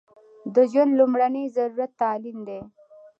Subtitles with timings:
[0.53, 2.59] د ژوند لمړنۍ ضرورت تعلیم دی